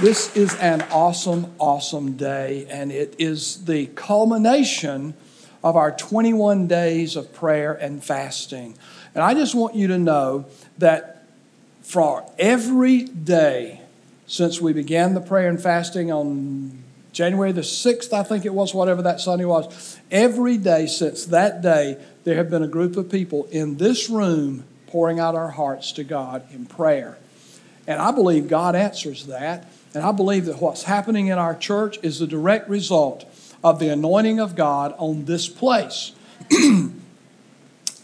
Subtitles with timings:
[0.00, 5.14] This is an awesome, awesome day, and it is the culmination
[5.62, 8.76] of our 21 days of prayer and fasting.
[9.14, 10.46] And I just want you to know
[10.78, 11.24] that
[11.82, 13.82] for every day
[14.26, 16.82] since we began the prayer and fasting on
[17.12, 21.60] January the 6th, I think it was, whatever that Sunday was, every day since that
[21.60, 25.92] day, there have been a group of people in this room pouring out our hearts
[25.92, 27.18] to God in prayer.
[27.86, 29.68] And I believe God answers that.
[29.94, 33.24] And I believe that what's happening in our church is the direct result
[33.62, 36.12] of the anointing of God on this place.
[36.50, 37.00] and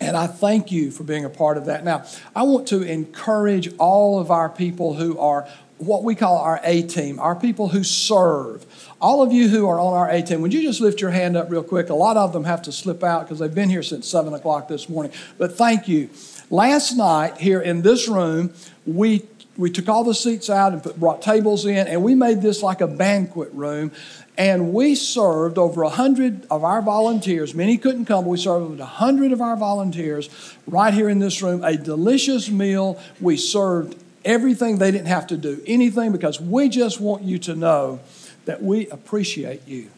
[0.00, 1.84] I thank you for being a part of that.
[1.84, 2.04] Now,
[2.36, 6.82] I want to encourage all of our people who are what we call our A
[6.82, 8.66] team, our people who serve.
[9.00, 11.36] All of you who are on our A team, would you just lift your hand
[11.36, 11.88] up real quick?
[11.88, 14.66] A lot of them have to slip out because they've been here since 7 o'clock
[14.66, 15.12] this morning.
[15.38, 16.10] But thank you.
[16.50, 18.52] Last night, here in this room,
[18.86, 19.20] we
[19.58, 22.62] we took all the seats out and put, brought tables in, and we made this
[22.62, 23.90] like a banquet room.
[24.38, 27.56] And we served over a hundred of our volunteers.
[27.56, 30.30] Many couldn't come, but we served a hundred of our volunteers
[30.68, 31.64] right here in this room.
[31.64, 33.00] A delicious meal.
[33.20, 34.78] We served everything.
[34.78, 37.98] They didn't have to do anything because we just want you to know
[38.44, 39.90] that we appreciate you.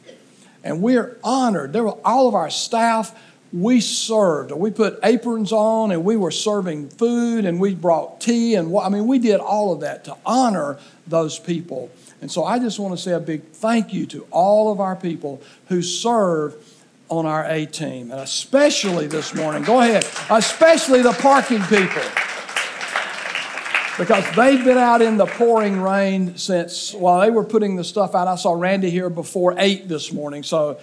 [0.64, 1.74] And we're honored.
[1.74, 3.14] There were all of our staff
[3.52, 4.52] we served.
[4.52, 8.88] We put aprons on and we were serving food and we brought tea and I
[8.88, 11.90] mean we did all of that to honor those people.
[12.20, 14.94] And so I just want to say a big thank you to all of our
[14.94, 16.54] people who serve
[17.08, 19.64] on our A team and especially this morning.
[19.64, 20.06] Go ahead.
[20.30, 22.02] Especially the parking people.
[23.98, 28.14] Because they've been out in the pouring rain since while they were putting the stuff
[28.14, 28.28] out.
[28.28, 30.42] I saw Randy here before 8 this morning.
[30.42, 30.78] So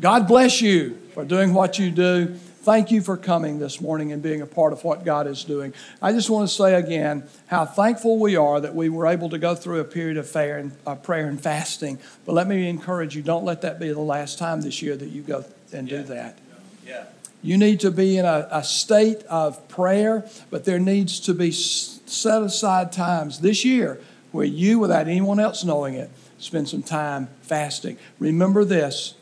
[0.00, 2.32] God bless you for doing what you do.
[2.62, 5.74] Thank you for coming this morning and being a part of what God is doing.
[6.00, 9.38] I just want to say again how thankful we are that we were able to
[9.38, 11.98] go through a period of prayer and, uh, prayer and fasting.
[12.24, 15.08] But let me encourage you don't let that be the last time this year that
[15.08, 16.38] you go and do that.
[16.86, 17.06] Yeah.
[17.42, 21.50] You need to be in a, a state of prayer, but there needs to be
[21.50, 27.26] set aside times this year where you, without anyone else knowing it, spend some time
[27.42, 27.98] fasting.
[28.20, 29.14] Remember this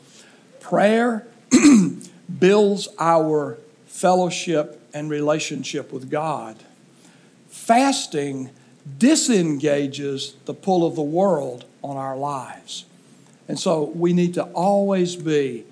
[0.59, 1.25] Prayer
[2.39, 6.57] builds our fellowship and relationship with God.
[7.49, 8.49] Fasting
[8.97, 12.85] disengages the pull of the world on our lives.
[13.47, 15.65] And so we need to always be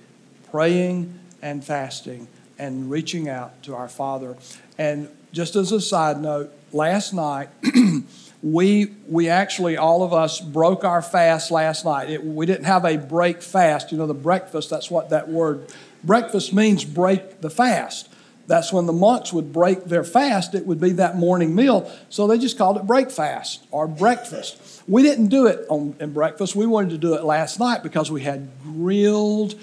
[0.52, 2.28] praying and fasting
[2.58, 4.38] and reaching out to our Father.
[4.78, 7.50] And just as a side note, last night,
[8.46, 12.12] we we actually all of us broke our fast last night.
[12.12, 13.92] It, we didn't have a break fast.
[13.92, 14.70] You know, the breakfast.
[14.70, 15.74] That's what that word
[16.04, 16.86] breakfast means.
[16.86, 18.08] Break the fast.
[18.46, 20.54] That's when the monks would break their fast.
[20.54, 21.92] It would be that morning meal.
[22.10, 24.84] So they just called it break fast or breakfast.
[24.88, 26.56] We didn't do it on in breakfast.
[26.56, 29.56] We wanted to do it last night because we had grilled,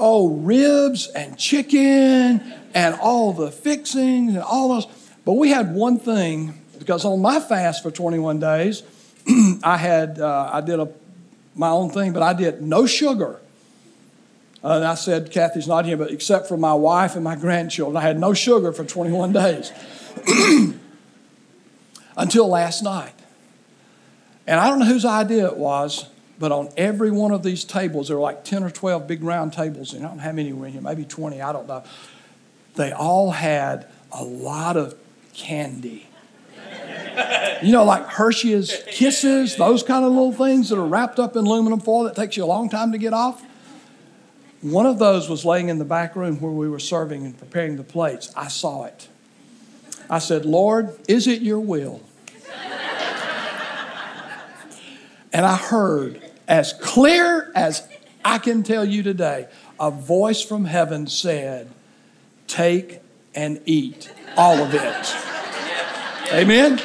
[0.00, 2.42] oh, ribs and chicken
[2.74, 4.86] and all the fixings and all those.
[5.24, 8.82] But we had one thing because on my fast for 21 days,
[9.62, 10.88] I had uh, I did a
[11.54, 13.38] my own thing, but I did no sugar.
[14.62, 17.96] Uh, and I said, Kathy's not here, but except for my wife and my grandchildren,
[17.96, 19.72] I had no sugar for 21 days
[22.16, 23.14] until last night.
[24.46, 26.06] And I don't know whose idea it was,
[26.38, 29.52] but on every one of these tables, there were like 10 or 12 big round
[29.54, 31.82] tables, and I don't know how many were in here, maybe 20, I don't know.
[32.74, 34.94] They all had a lot of
[35.32, 36.06] candy.
[37.62, 41.44] You know, like Hershey's Kisses, those kind of little things that are wrapped up in
[41.44, 43.44] aluminum foil that takes you a long time to get off.
[44.62, 47.76] One of those was laying in the back room where we were serving and preparing
[47.76, 48.32] the plates.
[48.36, 49.08] I saw it.
[50.08, 52.02] I said, Lord, is it your will?
[55.32, 57.86] and I heard, as clear as
[58.24, 61.70] I can tell you today, a voice from heaven said,
[62.46, 63.00] Take
[63.34, 65.16] and eat all of it.
[66.32, 66.80] Amen?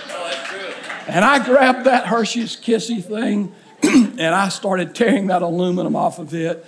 [1.16, 6.34] And I grabbed that Hershey's Kissy thing and I started tearing that aluminum off of
[6.34, 6.66] it.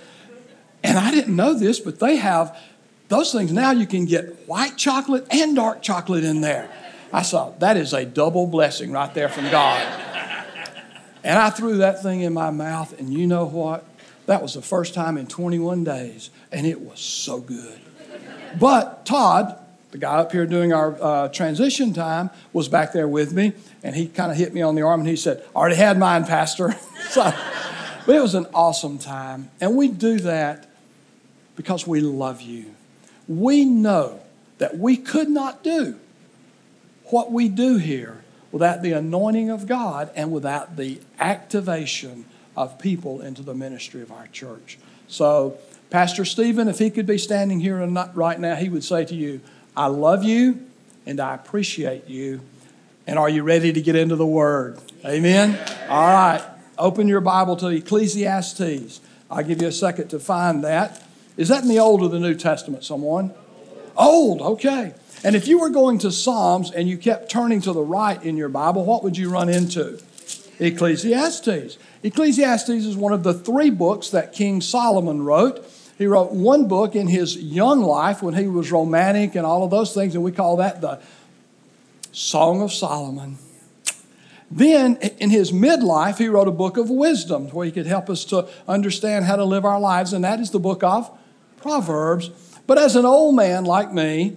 [0.82, 2.58] And I didn't know this, but they have
[3.08, 6.70] those things now you can get white chocolate and dark chocolate in there.
[7.12, 9.86] I saw that is a double blessing right there from God.
[11.22, 13.84] And I threw that thing in my mouth, and you know what?
[14.24, 17.78] That was the first time in 21 days, and it was so good.
[18.58, 19.58] But Todd,
[19.90, 23.52] the guy up here doing our uh, transition time was back there with me,
[23.82, 25.98] and he kind of hit me on the arm and he said, I already had
[25.98, 26.74] mine, Pastor.
[27.10, 27.32] so,
[28.06, 29.50] but it was an awesome time.
[29.60, 30.68] And we do that
[31.56, 32.74] because we love you.
[33.28, 34.20] We know
[34.58, 35.96] that we could not do
[37.04, 42.24] what we do here without the anointing of God and without the activation
[42.56, 44.78] of people into the ministry of our church.
[45.06, 45.58] So,
[45.90, 47.84] Pastor Stephen, if he could be standing here
[48.14, 49.40] right now, he would say to you,
[49.76, 50.66] I love you
[51.06, 52.40] and I appreciate you.
[53.08, 54.78] And are you ready to get into the Word?
[55.02, 55.58] Amen?
[55.88, 56.42] All right.
[56.76, 59.00] Open your Bible to Ecclesiastes.
[59.30, 61.02] I'll give you a second to find that.
[61.38, 63.32] Is that in the Old or the New Testament, someone?
[63.96, 64.92] Old, okay.
[65.24, 68.36] And if you were going to Psalms and you kept turning to the right in
[68.36, 69.98] your Bible, what would you run into?
[70.58, 71.78] Ecclesiastes.
[72.02, 75.66] Ecclesiastes is one of the three books that King Solomon wrote.
[75.96, 79.70] He wrote one book in his young life when he was romantic and all of
[79.70, 81.00] those things, and we call that the
[82.12, 83.38] Song of Solomon.
[84.50, 88.24] Then, in his midlife, he wrote a book of wisdom where he could help us
[88.26, 91.10] to understand how to live our lives, and that is the book of
[91.58, 92.30] Proverbs.
[92.66, 94.36] But as an old man like me,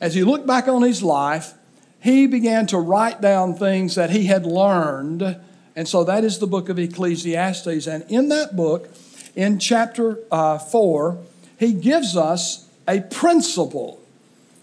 [0.00, 1.54] as he looked back on his life,
[2.00, 5.38] he began to write down things that he had learned.
[5.76, 7.86] And so that is the book of Ecclesiastes.
[7.86, 8.88] And in that book,
[9.36, 11.18] in chapter uh, 4,
[11.58, 14.00] he gives us a principle.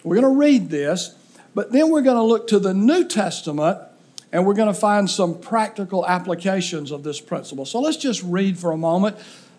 [0.03, 1.15] We're going to read this,
[1.59, 3.79] but then we're going to look to the New Testament
[4.31, 7.65] and we're going to find some practical applications of this principle.
[7.65, 9.17] So let's just read for a moment,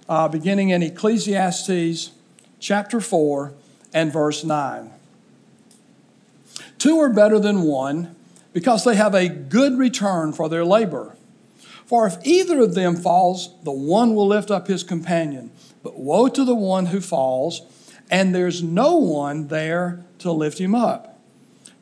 [0.08, 2.12] uh, beginning in Ecclesiastes
[2.58, 3.52] chapter 4
[3.92, 4.90] and verse 9.
[6.78, 8.16] Two are better than one
[8.54, 11.14] because they have a good return for their labor.
[11.84, 15.50] For if either of them falls, the one will lift up his companion.
[15.82, 17.60] But woe to the one who falls,
[18.10, 21.09] and there's no one there to lift him up.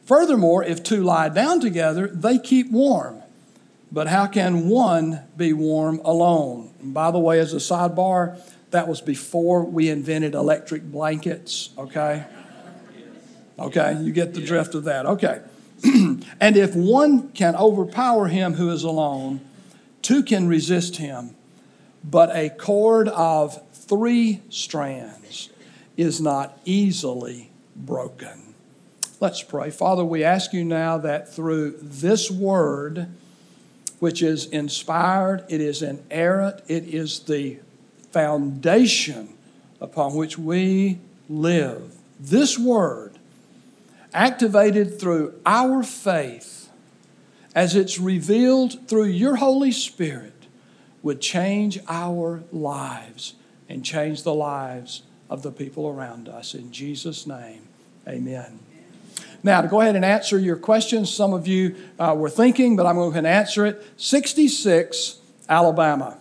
[0.09, 3.23] Furthermore, if two lie down together, they keep warm.
[3.93, 6.73] But how can one be warm alone?
[6.81, 8.41] And by the way, as a sidebar,
[8.71, 12.25] that was before we invented electric blankets, okay?
[13.59, 15.05] Okay, you get the drift of that.
[15.05, 15.43] Okay.
[15.85, 19.43] and if one can overpower him who is alone,
[20.01, 21.35] two can resist him.
[22.03, 25.51] But a cord of three strands
[25.99, 28.48] is not easily broken.
[29.21, 29.71] Let's pray.
[29.71, 33.09] Father, we ask you now that through this word,
[33.99, 37.59] which is inspired, it is inerrant, it is the
[38.13, 39.35] foundation
[39.81, 40.99] upon which we
[41.29, 41.97] live.
[42.21, 43.19] This word
[44.15, 46.59] activated through our faith
[47.59, 50.47] as it's revealed through your Holy Spirit,
[51.03, 53.35] would change our lives
[53.69, 56.55] and change the lives of the people around us.
[56.55, 57.63] In Jesus' name,
[58.07, 58.61] amen.
[59.43, 62.87] Now, to go ahead and answer your questions, some of you uh, were thinking, but
[62.87, 66.19] I'm going to answer it 66, Alabama.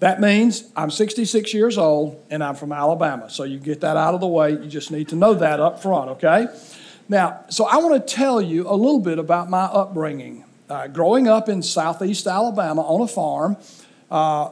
[0.00, 3.28] That means I'm 66 years old and I'm from Alabama.
[3.28, 4.52] So you get that out of the way.
[4.52, 6.46] You just need to know that up front, okay?
[7.08, 10.44] Now, so I want to tell you a little bit about my upbringing.
[10.70, 13.58] Uh, growing up in southeast Alabama on a farm,
[14.10, 14.50] uh,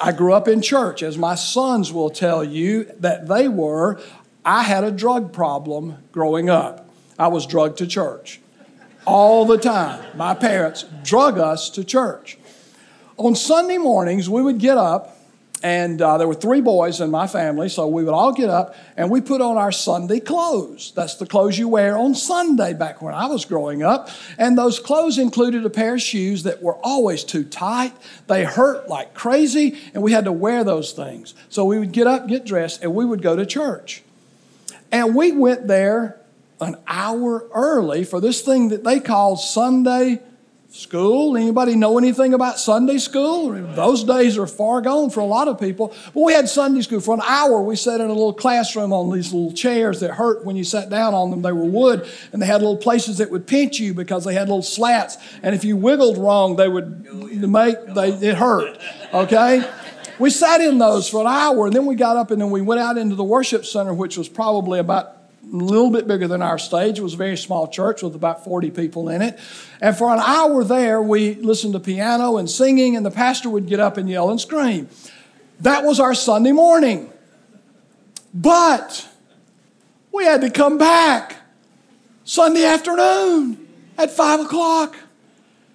[0.00, 4.00] I grew up in church, as my sons will tell you that they were.
[4.44, 6.87] I had a drug problem growing up.
[7.18, 8.40] I was drugged to church
[9.04, 10.04] all the time.
[10.16, 12.38] My parents drug us to church.
[13.16, 15.18] On Sunday mornings, we would get up
[15.62, 18.76] and uh, there were three boys in my family, so we would all get up
[18.96, 20.92] and we put on our Sunday clothes.
[20.94, 24.08] That's the clothes you wear on Sunday back when I was growing up.
[24.38, 27.92] And those clothes included a pair of shoes that were always too tight.
[28.28, 31.34] They hurt like crazy, and we had to wear those things.
[31.48, 34.02] So we would get up, get dressed, and we would go to church.
[34.92, 36.20] And we went there
[36.60, 40.20] an hour early for this thing that they called Sunday
[40.70, 41.36] School?
[41.36, 43.52] Anybody know anything about Sunday school?
[43.74, 45.94] Those days are far gone for a lot of people.
[46.12, 47.62] But we had Sunday school for an hour.
[47.62, 50.90] We sat in a little classroom on these little chairs that hurt when you sat
[50.90, 51.40] down on them.
[51.40, 54.48] They were wood, and they had little places that would pinch you because they had
[54.48, 55.16] little slats.
[55.42, 57.04] And if you wiggled wrong, they would
[57.48, 58.78] make they it hurt.
[59.14, 59.68] Okay.
[60.18, 62.60] We sat in those for an hour, and then we got up and then we
[62.60, 66.58] went out into the worship center, which was probably about little bit bigger than our
[66.58, 66.98] stage.
[66.98, 69.38] It was a very small church with about 40 people in it.
[69.80, 73.66] And for an hour there, we listened to piano and singing, and the pastor would
[73.66, 74.88] get up and yell and scream.
[75.60, 77.12] That was our Sunday morning.
[78.34, 79.08] But
[80.12, 81.36] we had to come back
[82.24, 83.66] Sunday afternoon
[83.96, 84.96] at 5 o'clock,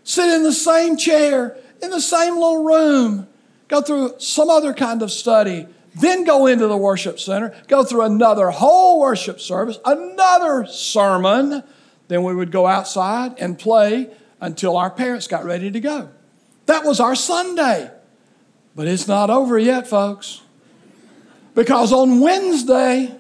[0.03, 3.27] sit in the same chair, in the same little room,
[3.67, 8.04] go through some other kind of study then go into the worship center, go through
[8.04, 11.64] another whole worship service, another sermon.
[12.08, 14.10] Then we would go outside and play
[14.42, 16.10] until our parents got ready to go.
[16.66, 17.92] That was our Sunday.
[18.76, 20.42] But it's not over yet, folks.
[21.54, 23.16] Because on Wednesday,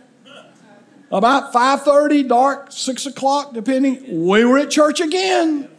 [1.11, 5.69] about 5:30, dark, 6 o'clock, depending, we were at church again.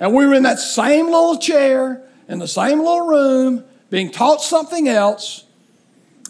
[0.00, 4.42] And we were in that same little chair, in the same little room, being taught
[4.42, 5.44] something else.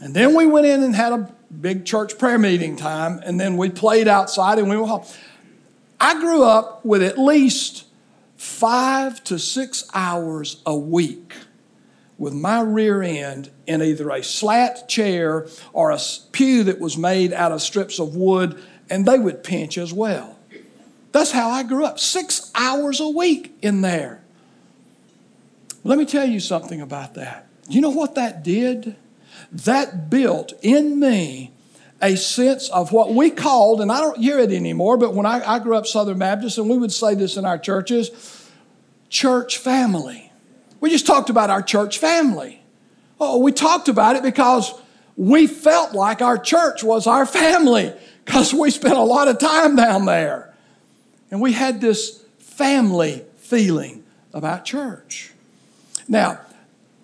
[0.04, 3.56] And then we went in and had a big church prayer meeting time, and then
[3.56, 5.04] we played outside and we went home.
[5.98, 7.86] I grew up with at least
[8.36, 11.32] five to six hours a week
[12.18, 15.98] with my rear end in either a slat chair or a
[16.32, 20.38] pew that was made out of strips of wood, and they would pinch as well.
[21.12, 21.98] That's how I grew up.
[21.98, 24.22] Six hours a week in there.
[25.82, 27.46] Let me tell you something about that.
[27.70, 28.96] You know what that did?
[29.54, 31.52] That built in me
[32.02, 35.42] a sense of what we called, and I don't hear it anymore, but when I,
[35.54, 38.50] I grew up Southern Baptist, and we would say this in our churches,
[39.08, 40.30] church family.
[40.80, 42.60] We just talked about our church family.
[43.18, 44.74] Oh, we talked about it because
[45.16, 47.92] we felt like our church was our family
[48.24, 50.52] because we spent a lot of time down there.
[51.30, 55.32] And we had this family feeling about church.
[56.06, 56.40] Now,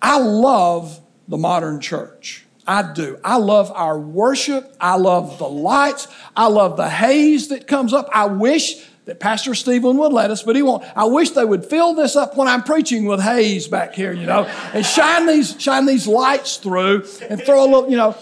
[0.01, 1.00] I love
[1.31, 2.45] the modern church.
[2.67, 3.17] I do.
[3.23, 4.75] I love our worship.
[4.79, 6.09] I love the lights.
[6.35, 8.09] I love the haze that comes up.
[8.13, 10.83] I wish that Pastor Stephen would let us, but he won't.
[10.93, 14.27] I wish they would fill this up when I'm preaching with haze back here, you
[14.27, 18.15] know, and shine these shine these lights through and throw a little, you know.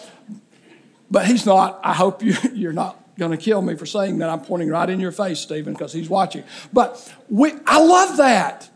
[1.12, 1.80] But he's not.
[1.84, 4.30] I hope you, you're not going to kill me for saying that.
[4.30, 6.44] I'm pointing right in your face, Stephen, because he's watching.
[6.72, 8.70] But we, I love that.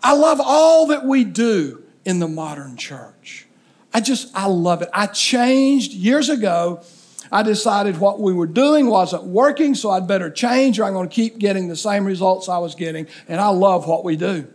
[0.00, 3.47] I love all that we do in the modern church.
[3.92, 4.90] I just, I love it.
[4.92, 6.82] I changed years ago.
[7.30, 11.08] I decided what we were doing wasn't working, so I'd better change or I'm going
[11.08, 13.06] to keep getting the same results I was getting.
[13.28, 14.46] And I love what we do.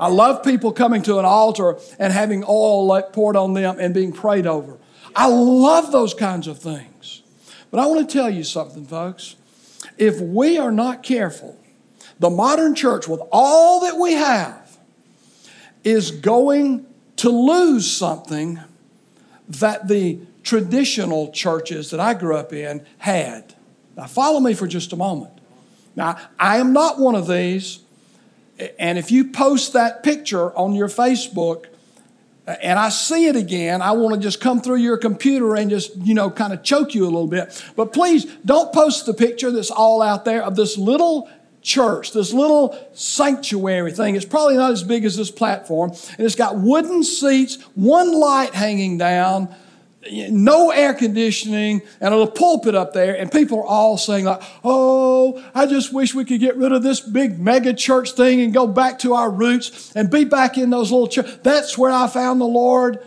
[0.00, 4.12] I love people coming to an altar and having oil poured on them and being
[4.12, 4.78] prayed over.
[5.14, 7.22] I love those kinds of things.
[7.70, 9.36] But I want to tell you something, folks.
[9.96, 11.58] If we are not careful,
[12.20, 14.78] the modern church, with all that we have,
[15.84, 16.86] is going
[17.18, 18.60] to lose something
[19.48, 23.54] that the traditional churches that I grew up in had.
[23.96, 25.32] Now, follow me for just a moment.
[25.96, 27.80] Now, I am not one of these,
[28.78, 31.66] and if you post that picture on your Facebook,
[32.46, 35.68] uh, and I see it again, I want to just come through your computer and
[35.68, 37.62] just, you know, kind of choke you a little bit.
[37.76, 41.28] But please don't post the picture that's all out there of this little
[41.68, 44.16] church, this little sanctuary thing.
[44.16, 45.90] It's probably not as big as this platform.
[45.90, 49.54] And it's got wooden seats, one light hanging down,
[50.10, 53.14] no air conditioning, and a little pulpit up there.
[53.14, 56.82] And people are all saying, like, oh, I just wish we could get rid of
[56.82, 60.70] this big mega church thing and go back to our roots and be back in
[60.70, 61.38] those little churches.
[61.42, 63.06] That's where I found the Lord.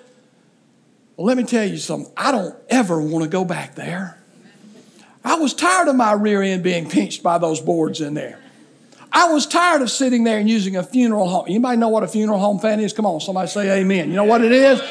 [1.18, 2.14] Well, let me tell you something.
[2.16, 4.20] I don't ever want to go back there.
[5.24, 8.41] I was tired of my rear end being pinched by those boards in there.
[9.12, 11.46] I was tired of sitting there and using a funeral home.
[11.48, 12.94] Anybody know what a funeral home fan is?
[12.94, 14.10] Come on, somebody say amen.
[14.10, 14.82] You know what it is?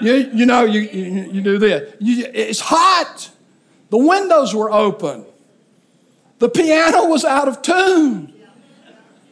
[0.00, 1.94] You, you know, you, you, you do this.
[1.98, 3.30] You, it's hot.
[3.90, 5.24] The windows were open.
[6.38, 8.32] The piano was out of tune.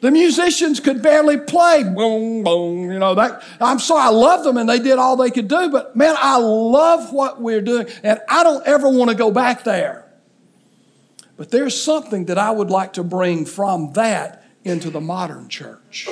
[0.01, 1.83] The musicians could barely play.
[1.85, 2.91] Boom, boom.
[2.91, 5.71] You know, that, I'm sorry, I love them and they did all they could do,
[5.71, 9.65] but man, I love what we're doing and I don't ever want to go back
[9.65, 10.06] there.
[11.37, 16.09] But there's something that I would like to bring from that into the modern church,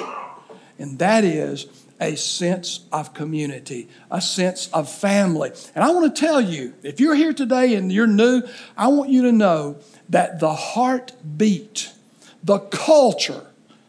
[0.78, 1.66] and that is
[2.00, 5.52] a sense of community, a sense of family.
[5.74, 8.42] And I want to tell you, if you're here today and you're new,
[8.76, 9.76] I want you to know
[10.08, 11.92] that the heartbeat,
[12.42, 13.46] the culture,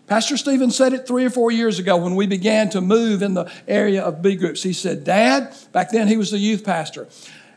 [0.08, 3.34] Pastor Stephen said it three or four years ago when we began to move in
[3.34, 4.62] the area of B groups.
[4.62, 7.08] He said, Dad, back then he was the youth pastor,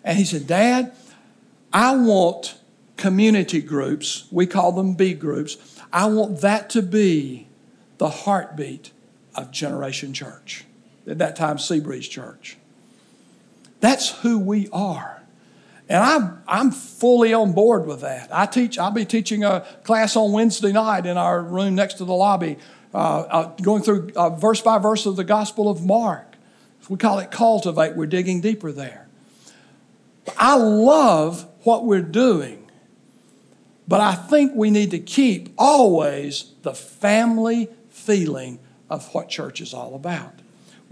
[0.02, 0.92] and he said, Dad,
[1.72, 2.58] I want
[2.98, 5.56] community groups, we call them B groups,
[5.90, 7.48] I want that to be
[7.96, 8.90] the heartbeat
[9.34, 10.66] of Generation Church.
[11.06, 12.58] At that time, Seabreeze Church.
[13.80, 15.22] That's who we are.
[15.88, 18.28] And I'm, I'm fully on board with that.
[18.30, 22.04] I teach, I'll be teaching a class on Wednesday night in our room next to
[22.04, 22.58] the lobby,
[22.92, 26.34] uh, uh, going through uh, verse by verse of the Gospel of Mark.
[26.90, 27.96] We call it Cultivate.
[27.96, 29.06] We're digging deeper there.
[30.36, 32.67] I love what we're doing
[33.88, 38.58] but I think we need to keep always the family feeling
[38.90, 40.34] of what church is all about.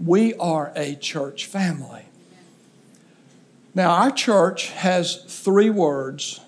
[0.03, 2.05] We are a church family.
[3.75, 6.41] Now, our church has three words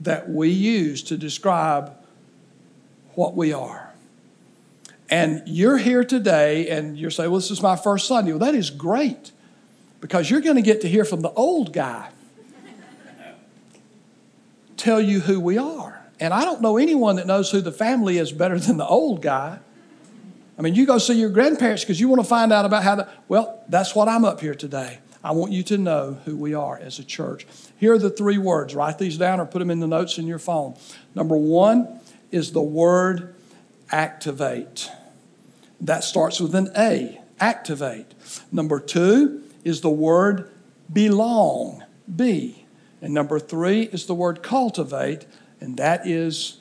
[0.00, 1.92] that we use to describe
[3.14, 3.90] what we are.
[5.10, 8.32] And you're here today and you're saying, well, this is my first Sunday.
[8.32, 9.32] Well, that is great
[10.02, 12.10] because you're going to get to hear from the old guy
[14.78, 16.00] tell you who we are.
[16.20, 19.22] And I don't know anyone that knows who the family is better than the old
[19.22, 19.58] guy.
[20.58, 22.96] I mean, you go see your grandparents because you want to find out about how
[22.96, 23.08] to.
[23.28, 24.98] Well, that's what I'm up here today.
[25.22, 27.46] I want you to know who we are as a church.
[27.76, 28.74] Here are the three words.
[28.74, 30.76] Write these down or put them in the notes in your phone.
[31.14, 33.34] Number one is the word
[33.90, 34.90] activate.
[35.80, 38.06] That starts with an A, activate.
[38.50, 40.50] Number two is the word
[40.92, 42.64] belong, B.
[43.00, 45.26] And number three is the word cultivate,
[45.60, 46.58] and that is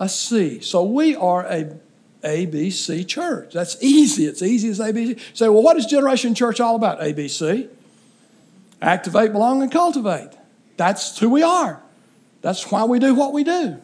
[0.00, 0.60] a C.
[0.60, 1.76] So we are a
[2.22, 3.52] ABC church.
[3.52, 4.26] That's easy.
[4.26, 5.20] It's easy as ABC.
[5.34, 7.00] say, well, what is Generation Church all about?
[7.00, 7.68] ABC.
[8.82, 10.30] Activate, belong, and cultivate.
[10.76, 11.80] That's who we are.
[12.42, 13.80] That's why we do what we do.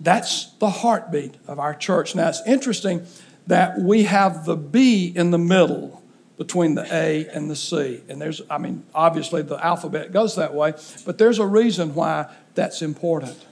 [0.00, 2.14] That's the heartbeat of our church.
[2.14, 3.06] Now, it's interesting
[3.46, 6.02] that we have the B in the middle
[6.38, 8.00] between the A and the C.
[8.08, 10.74] And there's, I mean, obviously the alphabet goes that way,
[11.04, 13.44] but there's a reason why that's important.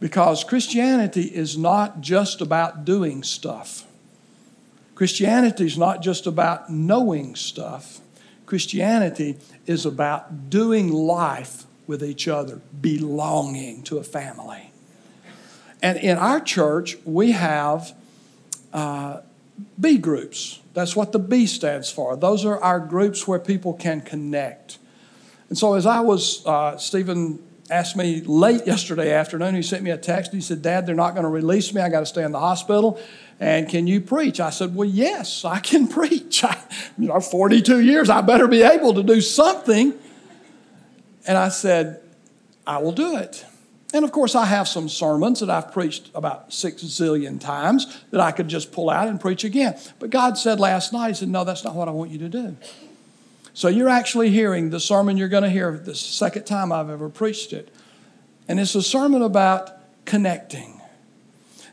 [0.00, 3.84] Because Christianity is not just about doing stuff.
[4.94, 8.00] Christianity is not just about knowing stuff.
[8.46, 14.70] Christianity is about doing life with each other, belonging to a family.
[15.82, 17.94] And in our church, we have
[18.72, 19.20] uh,
[19.78, 20.60] B groups.
[20.72, 22.16] That's what the B stands for.
[22.16, 24.78] Those are our groups where people can connect.
[25.48, 27.38] And so, as I was, uh, Stephen
[27.70, 30.32] asked me late yesterday afternoon, he sent me a text.
[30.32, 31.80] He said, Dad, they're not going to release me.
[31.80, 33.00] I got to stay in the hospital.
[33.40, 34.40] And can you preach?
[34.40, 36.44] I said, Well, yes, I can preach.
[36.44, 36.60] I,
[36.98, 39.94] you know, 42 years, I better be able to do something.
[41.26, 42.00] And I said,
[42.66, 43.44] I will do it.
[43.94, 48.20] And of course, I have some sermons that I've preached about six zillion times that
[48.20, 49.78] I could just pull out and preach again.
[50.00, 52.28] But God said last night, He said, No, that's not what I want you to
[52.28, 52.56] do.
[53.54, 57.08] So you're actually hearing the sermon you're going to hear the second time I've ever
[57.08, 57.72] preached it.
[58.48, 59.70] And it's a sermon about
[60.04, 60.80] connecting.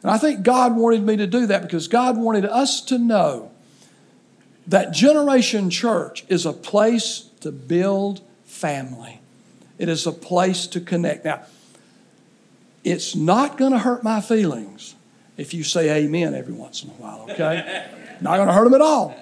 [0.04, 3.51] And I think God wanted me to do that because God wanted us to know
[4.68, 9.22] that Generation Church is a place to build family.
[9.79, 11.25] It is a place to connect.
[11.25, 11.46] Now,
[12.83, 14.96] it's not going to hurt my feelings
[15.37, 17.85] if you say amen every once in a while, okay?
[18.22, 19.15] not going to hurt them at all.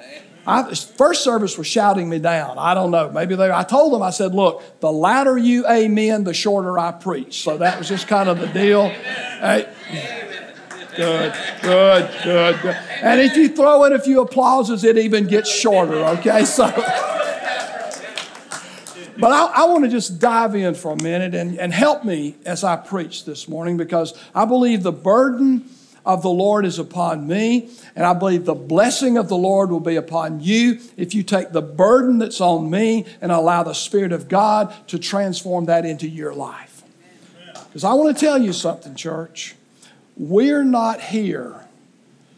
[0.48, 2.58] I, first service was shouting me down.
[2.58, 3.12] I don't know.
[3.12, 3.52] Maybe they.
[3.52, 4.02] I told them.
[4.02, 8.08] I said, "Look, the louder you amen, the shorter I preach." So that was just
[8.08, 8.90] kind of the deal.
[8.90, 9.72] Hey,
[10.96, 12.76] good, good, good, good.
[13.04, 16.04] And if you throw in a few applauses, it even gets shorter.
[16.06, 16.66] Okay, so.
[19.20, 22.36] But I, I want to just dive in for a minute and, and help me
[22.46, 25.70] as I preach this morning because I believe the burden
[26.06, 29.82] of the Lord is upon me, and I believe the blessing of the Lord will
[29.82, 34.14] be upon you if you take the burden that's on me and allow the Spirit
[34.14, 36.82] of God to transform that into your life.
[37.68, 39.56] Because I want to tell you something, church.
[40.16, 41.68] We're not here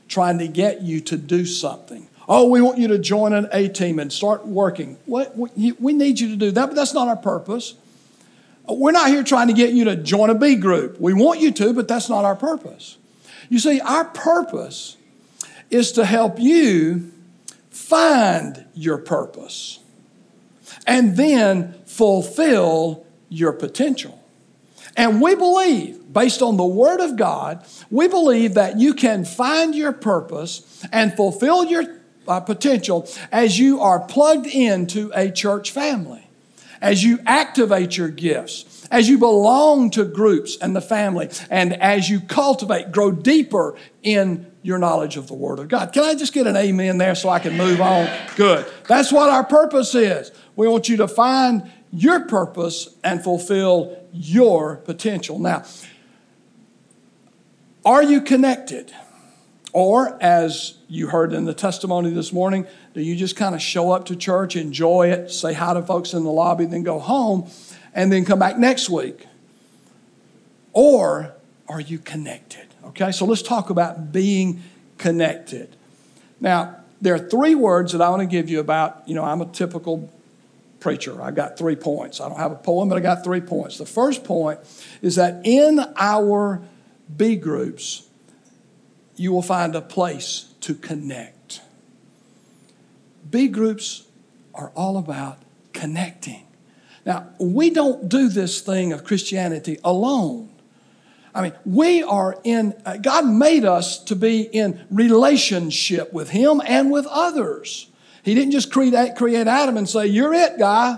[0.08, 2.08] trying to get you to do something.
[2.34, 4.98] Oh, we want you to join an A team and start working.
[5.06, 7.74] What, we need you to do that, but that's not our purpose.
[8.70, 10.98] We're not here trying to get you to join a B group.
[10.98, 12.98] We want you to, but that's not our purpose.
[13.50, 14.96] You see, our purpose
[15.70, 17.12] is to help you
[17.70, 19.80] find your purpose
[20.88, 24.24] and then fulfill your potential.
[24.96, 29.76] And we believe, based on the Word of God, we believe that you can find
[29.76, 36.27] your purpose and fulfill your uh, potential as you are plugged into a church family,
[36.81, 42.10] as you activate your gifts, as you belong to groups and the family, and as
[42.10, 45.91] you cultivate, grow deeper in your knowledge of the Word of God.
[45.93, 48.10] Can I just get an amen there so I can move on?
[48.36, 48.65] Good.
[48.88, 50.31] That's what our purpose is.
[50.55, 55.39] We want you to find your purpose and fulfill your potential.
[55.39, 55.63] Now,
[57.84, 58.93] are you connected?
[59.73, 63.91] Or, as you heard in the testimony this morning, do you just kind of show
[63.91, 67.49] up to church, enjoy it, say hi to folks in the lobby, then go home?
[67.93, 69.27] and then come back next week?
[70.73, 71.34] Or
[71.67, 72.67] are you connected?
[72.86, 74.62] Okay, so let's talk about being
[74.97, 75.75] connected.
[76.39, 79.41] Now, there are three words that I want to give you about, you know, I'm
[79.41, 80.12] a typical
[80.79, 81.21] preacher.
[81.21, 82.21] I've got three points.
[82.21, 83.77] I don't have a poem, but I got three points.
[83.77, 84.60] The first point
[85.01, 86.62] is that in our
[87.15, 88.07] B groups,
[89.21, 91.62] you will find a place to connect.
[93.29, 94.07] B groups
[94.55, 95.38] are all about
[95.73, 96.47] connecting.
[97.05, 100.49] Now, we don't do this thing of Christianity alone.
[101.36, 106.60] I mean, we are in, uh, God made us to be in relationship with Him
[106.65, 107.91] and with others.
[108.23, 110.97] He didn't just create, create Adam and say, You're it, guy.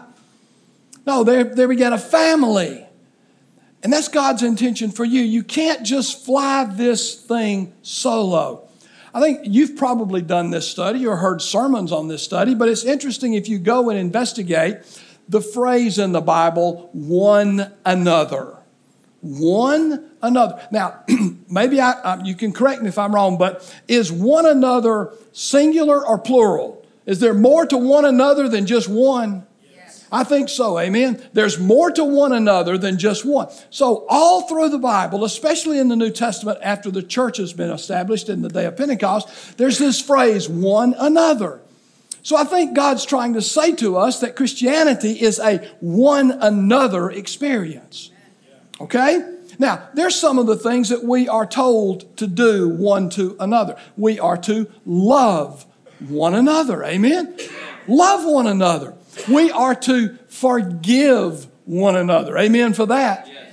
[1.06, 2.86] No, there, there we got a family.
[3.84, 5.22] And that's God's intention for you.
[5.22, 8.68] You can't just fly this thing solo.
[9.14, 12.86] I think you've probably done this study or heard sermons on this study, but it's
[12.86, 14.78] interesting if you go and investigate
[15.28, 18.58] the phrase in the Bible, one another.
[19.22, 20.66] One another.
[20.72, 21.04] Now,
[21.50, 26.06] maybe I, I, you can correct me if I'm wrong, but is one another singular
[26.06, 26.86] or plural?
[27.06, 29.46] Is there more to one another than just one?
[30.14, 31.28] I think so, amen.
[31.34, 33.50] There's more to one another than just one.
[33.72, 37.72] So, all through the Bible, especially in the New Testament after the church has been
[37.72, 41.62] established in the day of Pentecost, there's this phrase, one another.
[42.22, 47.10] So, I think God's trying to say to us that Christianity is a one another
[47.10, 48.12] experience.
[48.80, 49.20] Okay?
[49.58, 53.78] Now, there's some of the things that we are told to do one to another.
[53.98, 55.66] We are to love
[56.08, 56.84] one another.
[56.84, 57.36] Amen?
[57.88, 58.94] Love one another.
[59.30, 62.38] We are to forgive one another.
[62.38, 63.28] Amen for that.
[63.28, 63.44] Yes,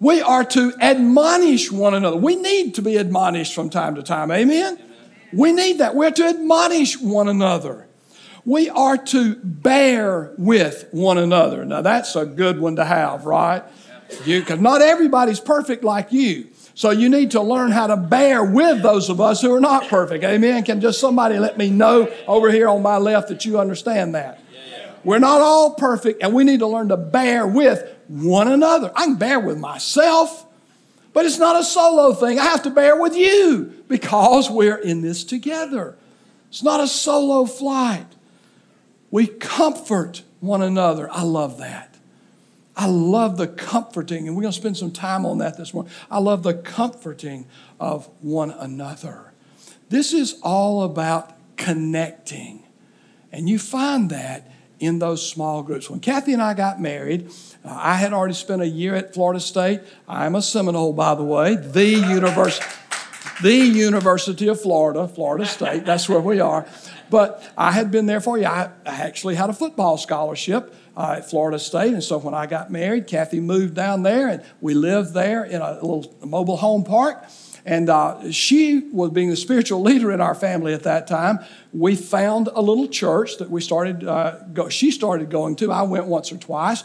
[0.00, 2.16] we are to admonish one another.
[2.16, 4.30] We need to be admonished from time to time.
[4.30, 4.74] Amen?
[4.74, 4.92] Amen.
[5.32, 5.94] We need that.
[5.94, 7.86] We're to admonish one another.
[8.44, 11.64] We are to bear with one another.
[11.64, 13.62] Now, that's a good one to have, right?
[14.26, 16.48] Because not everybody's perfect like you.
[16.74, 19.88] So you need to learn how to bear with those of us who are not
[19.88, 20.24] perfect.
[20.24, 20.64] Amen.
[20.64, 24.40] Can just somebody let me know over here on my left that you understand that?
[25.04, 28.90] We're not all perfect, and we need to learn to bear with one another.
[28.96, 30.46] I can bear with myself,
[31.12, 32.38] but it's not a solo thing.
[32.38, 35.96] I have to bear with you because we're in this together.
[36.48, 38.06] It's not a solo flight.
[39.10, 41.08] We comfort one another.
[41.12, 41.93] I love that.
[42.76, 45.92] I love the comforting, and we're going to spend some time on that this morning.
[46.10, 47.46] I love the comforting
[47.78, 49.32] of one another.
[49.90, 52.64] This is all about connecting.
[53.30, 55.88] And you find that in those small groups.
[55.88, 57.30] When Kathy and I got married,
[57.64, 59.80] uh, I had already spent a year at Florida State.
[60.08, 62.66] I'm a Seminole, by the way, the university.
[63.42, 66.66] The University of Florida, Florida State, that's where we are.
[67.10, 68.46] But I had been there for you.
[68.46, 71.92] I actually had a football scholarship uh, at Florida State.
[71.92, 75.60] And so when I got married, Kathy moved down there and we lived there in
[75.60, 77.24] a little mobile home park.
[77.66, 81.38] And uh, she was being the spiritual leader in our family at that time.
[81.72, 85.72] We found a little church that we started, uh, go, she started going to.
[85.72, 86.84] I went once or twice.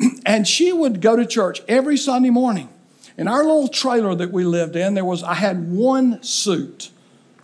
[0.24, 2.68] And she would go to church every Sunday morning.
[3.16, 6.90] In our little trailer that we lived in, there was, I had one suit.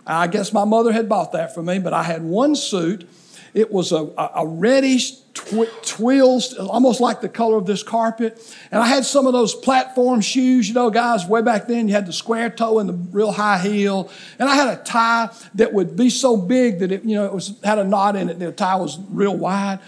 [0.07, 3.09] I guess my mother had bought that for me, but I had one suit.
[3.55, 8.37] It was a, a reddish tw- twills, almost like the color of this carpet.
[8.69, 11.93] And I had some of those platform shoes, you know, guys, way back then, you
[11.93, 14.11] had the square toe and the real high heel.
[14.39, 17.33] And I had a tie that would be so big that it, you know, it
[17.33, 18.39] was, had a knot in it.
[18.39, 19.79] The tie was real wide.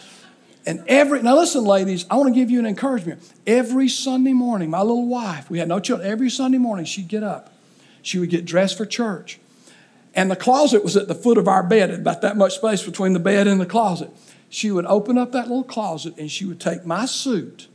[0.65, 3.21] And every, now listen, ladies, I want to give you an encouragement.
[3.45, 7.23] Every Sunday morning, my little wife, we had no children, every Sunday morning she'd get
[7.23, 7.53] up.
[8.01, 9.41] She would get dressed for church.
[10.13, 13.13] And the closet was at the foot of our bed, about that much space between
[13.13, 14.11] the bed and the closet
[14.49, 17.67] she would open up that little closet and she would take my suit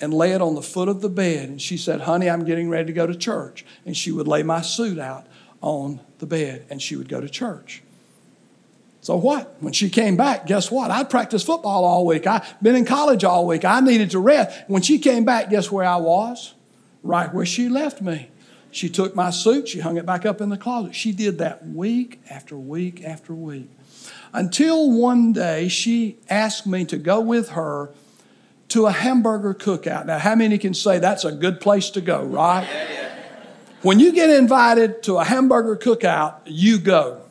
[0.00, 1.48] and lay it on the foot of the bed.
[1.48, 3.64] And she said, Honey, I'm getting ready to go to church.
[3.84, 5.26] And she would lay my suit out
[5.60, 7.82] on the bed and she would go to church.
[9.02, 9.56] So what?
[9.60, 10.90] When she came back, guess what?
[10.90, 12.26] I'd practiced football all week.
[12.26, 13.64] I'd been in college all week.
[13.64, 14.56] I needed to rest.
[14.68, 16.54] When she came back, guess where I was?
[17.02, 18.29] Right where she left me.
[18.70, 20.94] She took my suit, she hung it back up in the closet.
[20.94, 23.68] She did that week after week after week
[24.32, 27.90] until one day she asked me to go with her
[28.68, 30.06] to a hamburger cookout.
[30.06, 32.66] Now, how many can say that's a good place to go, right?
[33.82, 37.22] When you get invited to a hamburger cookout, you go.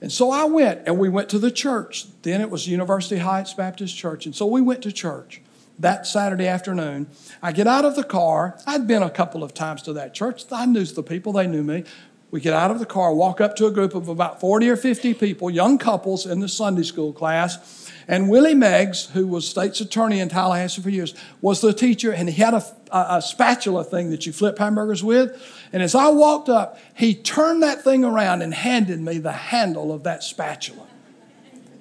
[0.00, 2.06] And so I went, and we went to the church.
[2.22, 4.26] Then it was University Heights Baptist Church.
[4.26, 5.42] And so we went to church
[5.78, 7.06] that Saturday afternoon.
[7.42, 8.58] I get out of the car.
[8.66, 10.44] I'd been a couple of times to that church.
[10.50, 11.84] I knew the people, they knew me.
[12.30, 14.76] We get out of the car, walk up to a group of about 40 or
[14.76, 17.90] 50 people, young couples in the Sunday school class.
[18.06, 22.28] And Willie Meggs, who was state's attorney in Tallahassee for years, was the teacher, and
[22.28, 25.40] he had a, a, a, spatula thing that you flip hamburgers with.
[25.72, 29.92] And as I walked up, he turned that thing around and handed me the handle
[29.92, 30.86] of that spatula.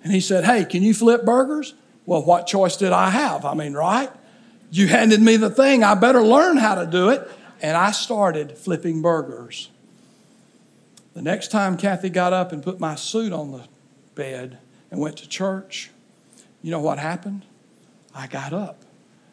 [0.04, 1.74] And he said, Hey, can you flip burgers?
[2.08, 3.46] Well, what choice did I have?
[3.46, 4.10] I mean, right?
[4.72, 7.30] You handed me the thing, I better learn how to do it.
[7.62, 9.70] And I started flipping burgers.
[11.14, 13.68] The next time Kathy got up and put my suit on the
[14.16, 14.58] bed
[14.90, 15.90] and went to church,
[16.62, 17.46] you know what happened?
[18.16, 18.84] I got up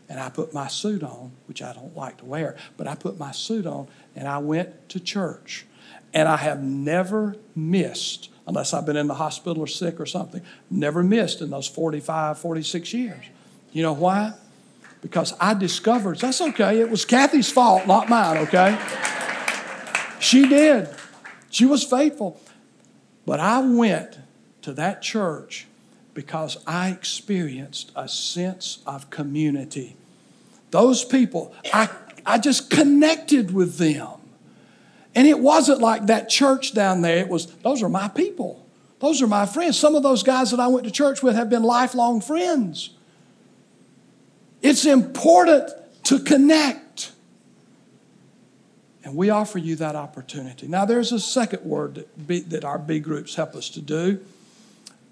[0.09, 3.19] and I put my suit on, which I don't like to wear, but I put
[3.19, 5.67] my suit on and I went to church.
[6.15, 10.41] And I have never missed, unless I've been in the hospital or sick or something,
[10.71, 13.25] never missed in those 45, 46 years.
[13.73, 14.33] You know why?
[15.03, 18.79] Because I discovered, that's okay, it was Kathy's fault, not mine, okay?
[20.21, 20.89] She did.
[21.51, 22.41] She was faithful.
[23.27, 24.19] But I went
[24.63, 25.67] to that church
[26.15, 29.97] because I experienced a sense of community.
[30.71, 31.91] Those people, I,
[32.25, 34.09] I just connected with them.
[35.15, 38.65] And it wasn't like that church down there, it was, those are my people.
[39.01, 39.79] Those are my friends.
[39.79, 42.91] Some of those guys that I went to church with have been lifelong friends.
[44.63, 45.71] It's important
[46.05, 47.13] to connect.
[49.05, 50.67] And we offer you that opportunity.
[50.67, 54.21] Now, there's a second word that, that our B groups help us to do.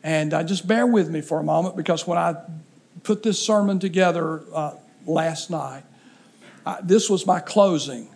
[0.02, 2.36] And uh, just bear with me for a moment because when I
[3.02, 4.72] put this sermon together uh,
[5.06, 5.84] last night,
[6.64, 8.08] uh, this was my closing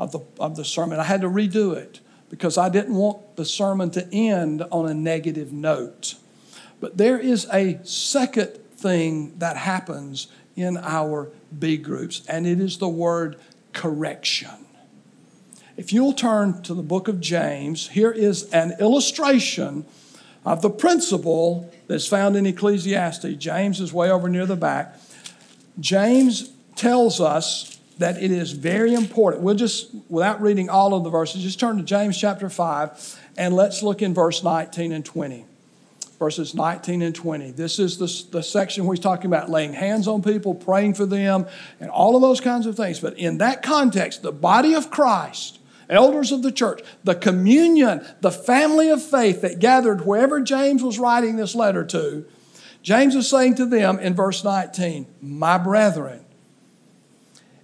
[0.00, 0.98] of the, of the sermon.
[0.98, 4.94] I had to redo it because I didn't want the sermon to end on a
[4.94, 6.14] negative note.
[6.80, 12.78] But there is a second thing that happens in our B groups, and it is
[12.78, 13.36] the word
[13.74, 14.50] correction.
[15.76, 19.84] If you'll turn to the book of James, here is an illustration
[20.46, 23.34] of the principle that's found in Ecclesiastes.
[23.36, 24.98] James is way over near the back.
[25.78, 29.42] James tells us that it is very important.
[29.42, 33.54] We'll just, without reading all of the verses, just turn to James chapter 5 and
[33.54, 35.44] let's look in verse 19 and 20.
[36.18, 37.50] Verses 19 and 20.
[37.50, 41.04] This is the, the section where he's talking about laying hands on people, praying for
[41.04, 41.46] them,
[41.78, 43.00] and all of those kinds of things.
[43.00, 45.58] But in that context, the body of Christ,
[45.90, 50.98] elders of the church, the communion, the family of faith that gathered wherever James was
[50.98, 52.24] writing this letter to,
[52.82, 56.24] James is saying to them in verse 19, My brethren,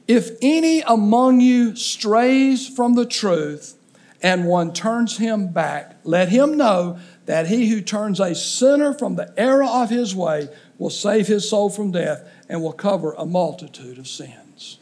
[0.09, 3.77] if any among you strays from the truth
[4.23, 9.17] and one turns him back, let him know that he who turns a sinner from
[9.17, 13.27] the error of his way will save his soul from death and will cover a
[13.27, 14.79] multitude of sins.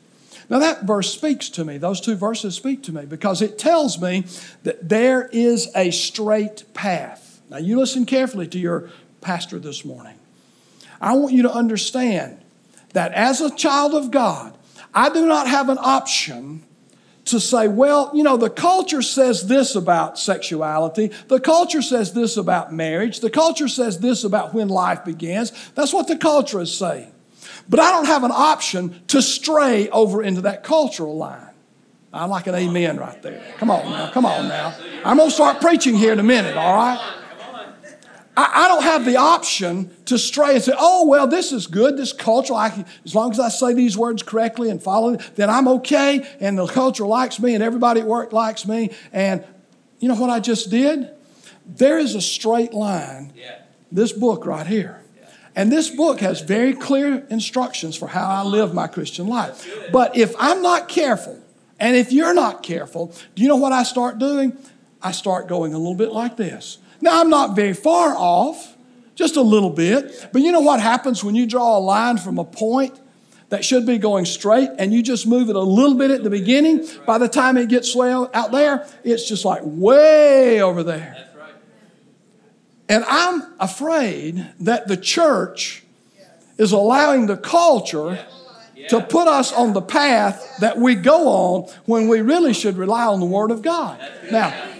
[0.50, 1.78] Now, that verse speaks to me.
[1.78, 4.24] Those two verses speak to me because it tells me
[4.62, 7.40] that there is a straight path.
[7.48, 8.90] Now, you listen carefully to your
[9.22, 10.16] pastor this morning.
[11.00, 12.38] I want you to understand
[12.92, 14.54] that as a child of God,
[14.94, 16.62] I do not have an option
[17.26, 21.11] to say, well, you know, the culture says this about sexuality.
[21.28, 23.20] The culture says this about marriage.
[23.20, 25.52] The culture says this about when life begins.
[25.74, 27.12] That's what the culture is saying.
[27.68, 31.48] But I don't have an option to stray over into that cultural line.
[32.12, 33.42] I'm like an amen right there.
[33.57, 34.76] Come on now, come on now.
[35.04, 37.23] I'm going to start preaching here in a minute, all right?
[38.36, 41.96] I, I, don't have the option to stray and say, oh, well, this is good,
[41.96, 42.54] this culture.
[42.54, 46.26] I as long as I say these words correctly and follow it, then I'm okay,
[46.40, 48.90] and the culture likes me, and everybody at work likes me.
[49.12, 49.44] And
[50.00, 51.10] you know what I just did?
[51.66, 53.60] There is a straight line, yeah.
[53.90, 55.00] this book right here.
[55.56, 59.66] And this book has very clear instructions for how I live my Christian life.
[59.92, 61.40] But if I'm not careful,
[61.78, 64.56] and if you're not careful, do you know what I start doing?
[65.00, 66.78] I start going a little bit like this.
[67.04, 68.78] Now, I'm not very far off,
[69.14, 70.30] just a little bit.
[70.32, 72.98] But you know what happens when you draw a line from a point
[73.50, 76.30] that should be going straight and you just move it a little bit at the
[76.30, 76.88] beginning?
[77.06, 81.28] By the time it gets out there, it's just like way over there.
[82.88, 85.84] And I'm afraid that the church
[86.56, 88.18] is allowing the culture
[88.88, 93.04] to put us on the path that we go on when we really should rely
[93.04, 94.00] on the Word of God.
[94.30, 94.70] Now,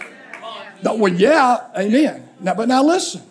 [0.93, 2.29] well, yeah, amen.
[2.39, 3.23] Now, but now listen.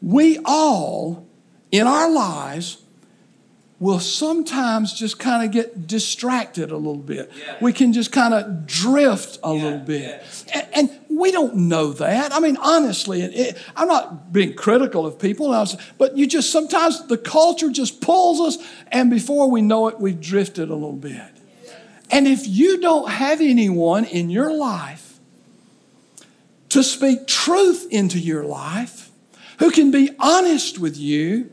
[0.00, 1.26] We all
[1.72, 2.82] in our lives
[3.80, 7.30] will sometimes just kind of get distracted a little bit.
[7.36, 7.56] Yeah.
[7.60, 9.62] We can just kind of drift a yeah.
[9.62, 10.22] little bit.
[10.48, 10.54] Yeah.
[10.54, 12.32] And, and, we don't know that.
[12.32, 15.48] I mean, honestly, it, it, I'm not being critical of people,
[15.96, 20.20] but you just sometimes the culture just pulls us, and before we know it, we've
[20.20, 21.20] drifted a little bit.
[22.12, 25.07] And if you don't have anyone in your life
[26.70, 29.10] to speak truth into your life,
[29.58, 31.50] who can be honest with you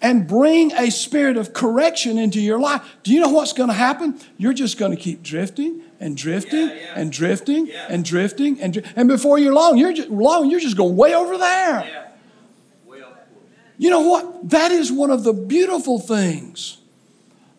[0.00, 2.82] and bring a spirit of correction into your life.
[3.02, 4.18] Do you know what's going to happen?
[4.36, 6.92] You're just going to keep drifting and drifting yeah, yeah.
[6.96, 7.86] and drifting yeah.
[7.88, 11.38] and drifting and and before you're long, you're just long, you're just going way over
[11.38, 12.02] there.
[13.78, 14.50] You know what?
[14.50, 16.78] That is one of the beautiful things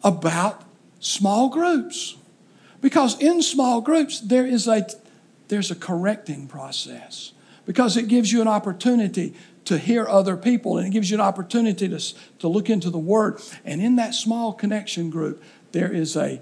[0.03, 0.63] about
[0.99, 2.15] small groups.
[2.79, 4.87] Because in small groups, there is a
[5.53, 7.31] there's a correcting process
[7.67, 9.35] because it gives you an opportunity
[9.65, 11.99] to hear other people and it gives you an opportunity to,
[12.39, 13.39] to look into the Word.
[13.63, 16.41] And in that small connection group, there is a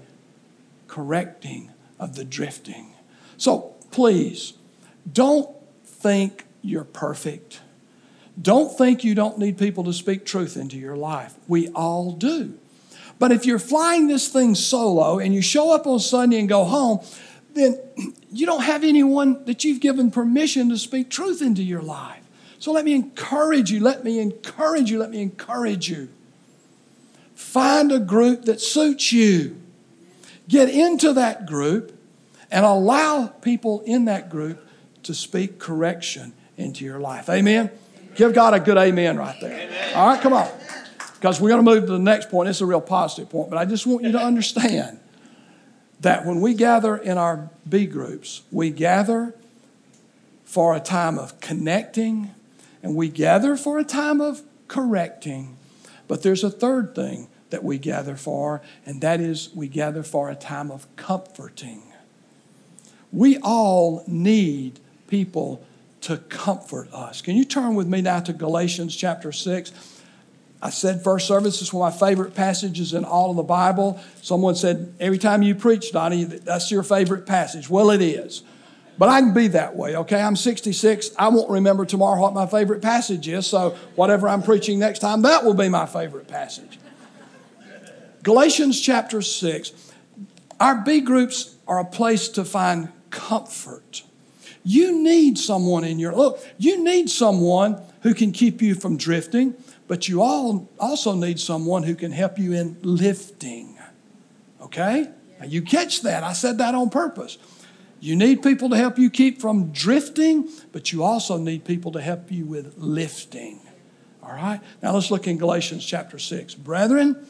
[0.88, 1.70] correcting
[2.00, 2.94] of the drifting.
[3.36, 4.54] So please,
[5.12, 7.60] don't think you're perfect.
[8.40, 11.34] Don't think you don't need people to speak truth into your life.
[11.46, 12.58] We all do.
[13.18, 16.64] But if you're flying this thing solo and you show up on Sunday and go
[16.64, 17.00] home,
[17.54, 17.78] then
[18.32, 22.22] you don't have anyone that you've given permission to speak truth into your life.
[22.58, 26.08] So let me encourage you, let me encourage you, let me encourage you.
[27.34, 29.60] Find a group that suits you.
[30.48, 31.98] Get into that group
[32.50, 34.64] and allow people in that group
[35.02, 37.28] to speak correction into your life.
[37.28, 37.70] Amen?
[38.14, 39.52] Give God a good amen right there.
[39.52, 39.94] Amen.
[39.94, 40.48] All right, come on.
[41.14, 42.48] Because we're going to move to the next point.
[42.48, 45.00] It's a real positive point, but I just want you to understand
[46.02, 49.34] that when we gather in our B groups, we gather
[50.44, 52.34] for a time of connecting
[52.82, 55.56] and we gather for a time of correcting.
[56.08, 60.28] But there's a third thing that we gather for, and that is we gather for
[60.28, 61.82] a time of comforting.
[63.12, 65.64] We all need people
[66.00, 67.22] to comfort us.
[67.22, 70.01] Can you turn with me now to Galatians chapter 6?
[70.62, 74.00] I said first service is one of my favorite passages in all of the Bible.
[74.22, 77.68] Someone said, every time you preach, Donnie, that's your favorite passage.
[77.68, 78.44] Well, it is.
[78.96, 80.22] But I can be that way, okay?
[80.22, 81.10] I'm 66.
[81.18, 85.22] I won't remember tomorrow what my favorite passage is, so whatever I'm preaching next time,
[85.22, 86.78] that will be my favorite passage.
[88.22, 89.92] Galatians chapter 6.
[90.60, 94.04] Our B groups are a place to find comfort.
[94.62, 99.56] You need someone in your look, you need someone who can keep you from drifting
[99.88, 103.78] but you all also need someone who can help you in lifting.
[104.60, 105.08] Okay?
[105.40, 106.22] Now you catch that.
[106.22, 107.38] I said that on purpose.
[108.00, 112.00] You need people to help you keep from drifting, but you also need people to
[112.00, 113.60] help you with lifting.
[114.22, 114.60] All right?
[114.82, 116.54] Now let's look in Galatians chapter 6.
[116.56, 117.26] Brethren,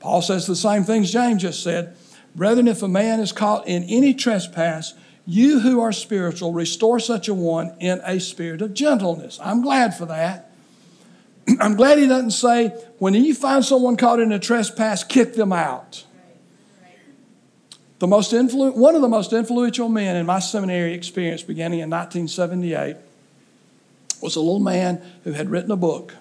[0.00, 1.96] Paul says the same things James just said.
[2.34, 4.94] Brethren, if a man is caught in any trespass,
[5.26, 9.38] you who are spiritual, restore such a one in a spirit of gentleness.
[9.42, 10.51] I'm glad for that.
[11.60, 15.52] I'm glad he doesn't say, when you find someone caught in a trespass, kick them
[15.52, 16.04] out.
[17.98, 21.90] The most influ- one of the most influential men in my seminary experience, beginning in
[21.90, 22.96] 1978,
[24.20, 26.14] was a little man who had written a book.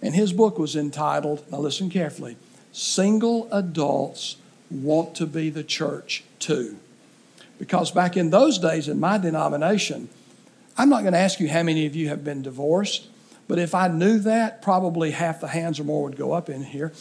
[0.00, 2.36] And his book was entitled, now listen carefully,
[2.72, 4.36] Single Adults
[4.70, 6.76] Want to Be the Church Too.
[7.58, 10.08] Because back in those days in my denomination,
[10.76, 13.08] I'm not going to ask you how many of you have been divorced.
[13.48, 16.62] But if I knew that, probably half the hands or more would go up in
[16.62, 16.92] here.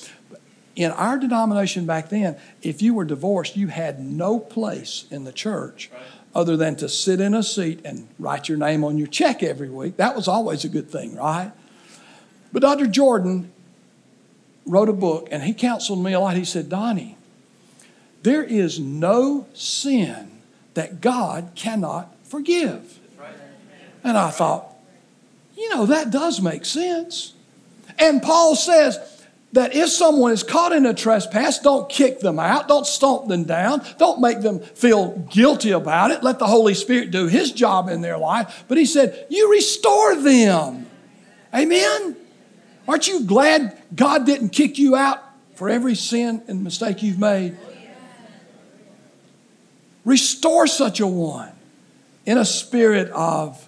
[0.76, 5.34] In our denomination back then, if you were divorced, you had no place in the
[5.34, 5.92] church
[6.34, 9.70] other than to sit in a seat and write your name on your check every
[9.70, 9.98] week.
[9.98, 11.52] That was always a good thing, right?
[12.54, 12.88] But Dr.
[12.88, 13.52] Jordan
[14.66, 16.38] wrote a book and he counseled me a lot.
[16.38, 17.18] He said, Donnie,
[18.22, 20.42] there is no sin
[20.76, 23.00] that God cannot forgive.
[24.04, 24.77] And I thought,
[25.58, 27.34] you know, that does make sense.
[27.98, 29.00] And Paul says
[29.54, 33.44] that if someone is caught in a trespass, don't kick them out, don't stomp them
[33.44, 36.24] down, don't make them feel guilty about it.
[36.24, 38.66] Let the Holy Spirit do His job in their life.
[38.68, 40.86] But he said, you restore them.
[41.56, 42.16] Amen?
[42.88, 45.24] Aren't you glad God didn't kick you out
[45.56, 47.58] for every sin and mistake you've made?
[50.06, 51.52] Restore such a one
[52.26, 53.67] in a spirit of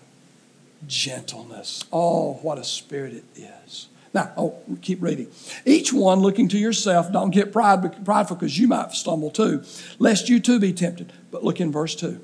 [0.87, 1.85] gentleness.
[1.91, 3.87] Oh, what a spirit it is.
[4.13, 5.27] Now, oh, keep reading.
[5.65, 9.63] Each one looking to yourself, don't get pride, prideful because you might stumble too,
[9.99, 11.13] lest you too be tempted.
[11.31, 12.19] But look in verse 2.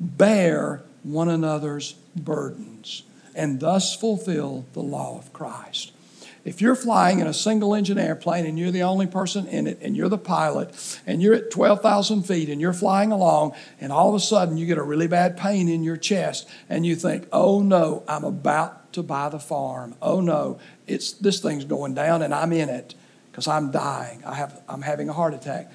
[0.00, 3.02] Bear one another's burdens
[3.34, 5.92] and thus fulfill the law of Christ.
[6.44, 9.78] If you're flying in a single engine airplane and you're the only person in it
[9.82, 14.08] and you're the pilot and you're at 12,000 feet and you're flying along and all
[14.08, 17.26] of a sudden you get a really bad pain in your chest and you think,
[17.32, 19.94] oh no, I'm about to buy the farm.
[20.00, 22.94] Oh no, it's, this thing's going down and I'm in it
[23.30, 24.22] because I'm dying.
[24.24, 25.70] I have, I'm having a heart attack.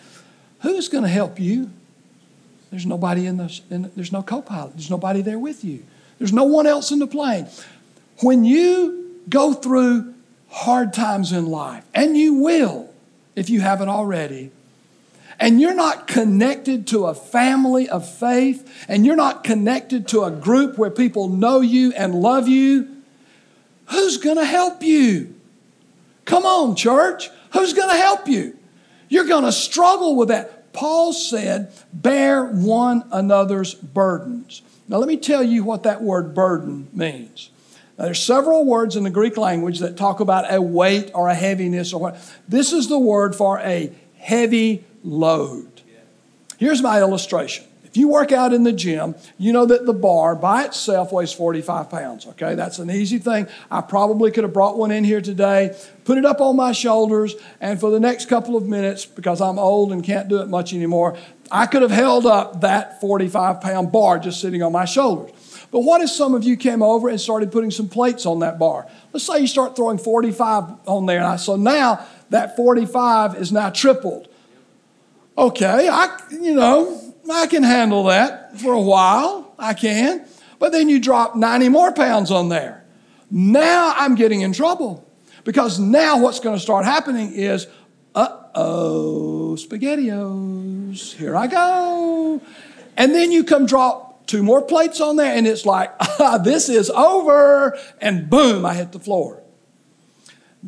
[0.62, 1.72] Who's going to help you?
[2.72, 5.86] There's nobody in the, in, there's no co pilot, there's nobody there with you,
[6.18, 7.48] there's no one else in the plane.
[8.22, 10.13] When you go through
[10.54, 12.94] hard times in life, and you will
[13.36, 14.52] if you haven't already,
[15.40, 20.30] and you're not connected to a family of faith, and you're not connected to a
[20.32, 22.88] group where people know you and love you,
[23.88, 25.34] who's going to help you?
[26.26, 27.30] Come on, church.
[27.52, 28.56] Who's going to help you?
[29.10, 30.72] You're going to struggle with that.
[30.72, 34.62] Paul said, bear one another's burdens.
[34.88, 37.50] Now, let me tell you what that word burden means.
[38.04, 41.34] Now, there's several words in the Greek language that talk about a weight or a
[41.34, 42.34] heaviness or what.
[42.50, 45.80] This is the word for a heavy load.
[46.58, 47.64] Here's my illustration.
[47.86, 51.32] If you work out in the gym, you know that the bar by itself weighs
[51.32, 52.56] 45 pounds, okay?
[52.56, 53.48] That's an easy thing.
[53.72, 55.74] I probably could have brought one in here today,
[56.04, 59.58] put it up on my shoulders, and for the next couple of minutes, because I'm
[59.58, 61.18] old and can't do it much anymore,
[61.50, 65.32] I could have held up that 45 pound bar just sitting on my shoulders.
[65.74, 68.60] But what if some of you came over and started putting some plates on that
[68.60, 68.88] bar?
[69.12, 71.18] Let's say you start throwing 45 on there.
[71.18, 74.28] And I, so now that 45 is now tripled.
[75.36, 79.56] Okay, I, you know, I can handle that for a while.
[79.58, 80.24] I can.
[80.60, 82.86] But then you drop 90 more pounds on there.
[83.32, 85.04] Now I'm getting in trouble
[85.44, 87.66] because now what's going to start happening is,
[88.14, 92.40] uh oh, SpaghettiOs, here I go.
[92.96, 96.70] And then you come drop two more plates on there, and it's like, ah, this
[96.70, 97.78] is over.
[98.02, 99.42] And boom, I hit the floor.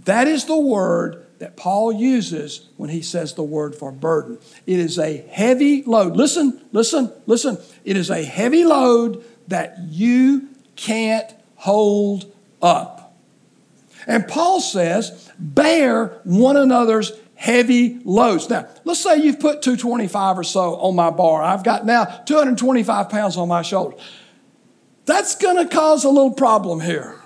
[0.03, 4.38] That is the word that Paul uses when he says the word for burden.
[4.66, 6.16] It is a heavy load.
[6.16, 7.58] Listen, listen, listen.
[7.84, 13.16] It is a heavy load that you can't hold up.
[14.08, 18.50] And Paul says, bear one another's heavy loads.
[18.50, 21.44] Now, let's say you've put 225 or so on my bar.
[21.44, 24.00] I've got now 225 pounds on my shoulders.
[25.06, 27.22] That's going to cause a little problem here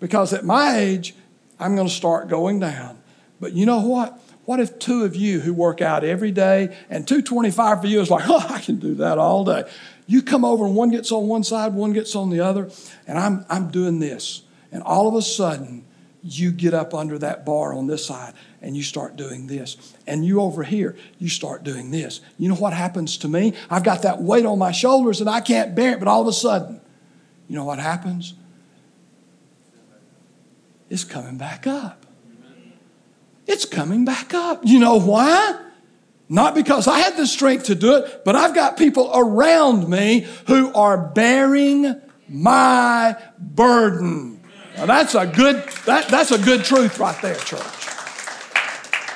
[0.00, 1.14] because at my age,
[1.60, 2.98] I'm going to start going down.
[3.38, 4.18] But you know what?
[4.44, 8.10] What if two of you who work out every day and 225 for you is
[8.10, 9.64] like, oh, I can do that all day.
[10.06, 12.70] You come over and one gets on one side, one gets on the other,
[13.06, 14.42] and I'm, I'm doing this.
[14.72, 15.84] And all of a sudden,
[16.22, 19.94] you get up under that bar on this side and you start doing this.
[20.06, 22.20] And you over here, you start doing this.
[22.38, 23.54] You know what happens to me?
[23.68, 26.28] I've got that weight on my shoulders and I can't bear it, but all of
[26.28, 26.80] a sudden,
[27.48, 28.34] you know what happens?
[30.88, 32.06] It's coming back up.
[33.46, 34.60] It's coming back up.
[34.64, 35.58] You know why?
[36.28, 40.26] Not because I had the strength to do it, but I've got people around me
[40.46, 44.40] who are bearing my burden.
[44.76, 47.81] Now that's a good that, that's a good truth right there, church.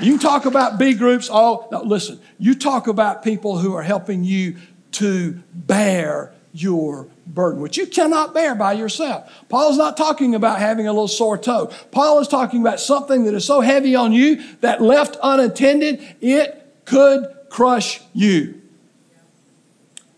[0.00, 1.28] You talk about B groups.
[1.32, 2.20] Oh, no, listen.
[2.38, 4.56] You talk about people who are helping you
[4.92, 9.30] to bear your burden, which you cannot bear by yourself.
[9.48, 11.70] Paul is not talking about having a little sore toe.
[11.90, 16.82] Paul is talking about something that is so heavy on you that left unattended, it
[16.84, 18.62] could crush you.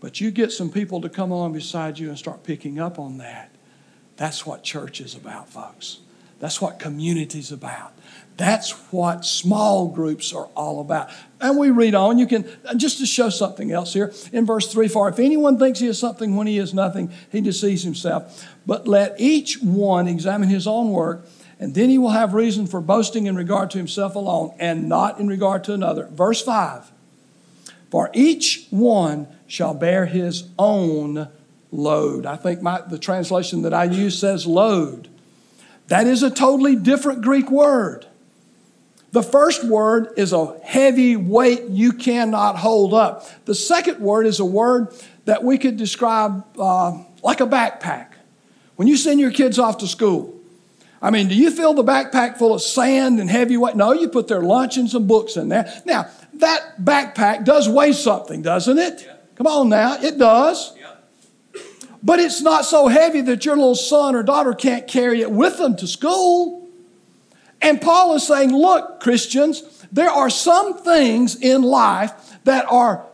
[0.00, 3.18] But you get some people to come along beside you and start picking up on
[3.18, 3.50] that.
[4.16, 6.00] That's what church is about, folks.
[6.38, 7.92] That's what community is about.
[8.38, 11.10] That's what small groups are all about.
[11.40, 12.18] And we read on.
[12.18, 15.80] You can, just to show something else here, in verse 3 For if anyone thinks
[15.80, 18.48] he is something when he is nothing, he deceives himself.
[18.64, 21.26] But let each one examine his own work,
[21.58, 25.18] and then he will have reason for boasting in regard to himself alone and not
[25.18, 26.06] in regard to another.
[26.06, 26.92] Verse 5
[27.90, 31.28] For each one shall bear his own
[31.72, 32.24] load.
[32.24, 35.08] I think my, the translation that I use says load.
[35.88, 38.06] That is a totally different Greek word.
[39.10, 43.26] The first word is a heavy weight you cannot hold up.
[43.46, 48.08] The second word is a word that we could describe uh, like a backpack.
[48.76, 50.38] When you send your kids off to school,
[51.00, 53.76] I mean, do you fill the backpack full of sand and heavy weight?
[53.76, 55.72] No, you put their lunch and some books in there.
[55.86, 59.08] Now, that backpack does weigh something, doesn't it?
[59.36, 60.74] Come on now, it does.
[62.02, 65.58] But it's not so heavy that your little son or daughter can't carry it with
[65.58, 66.68] them to school.
[67.60, 72.12] And Paul is saying, look, Christians, there are some things in life
[72.44, 73.04] that are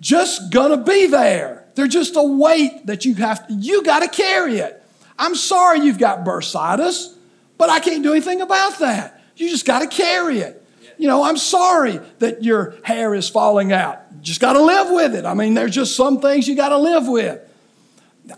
[0.00, 1.64] just gonna be there.
[1.74, 4.82] They're just a weight that you have, to, you gotta carry it.
[5.18, 7.14] I'm sorry you've got bursitis,
[7.56, 9.20] but I can't do anything about that.
[9.36, 10.64] You just gotta carry it.
[10.98, 14.00] You know, I'm sorry that your hair is falling out.
[14.16, 15.24] You just gotta live with it.
[15.24, 17.40] I mean, there's just some things you gotta live with.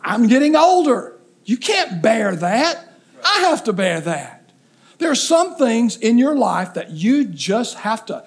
[0.03, 1.18] I'm getting older.
[1.45, 2.93] You can't bear that.
[3.24, 4.51] I have to bear that.
[4.99, 8.24] There are some things in your life that you just have to